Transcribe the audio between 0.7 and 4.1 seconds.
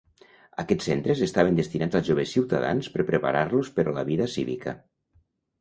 centres estaven destinats als joves ciutadans per preparar-los per a la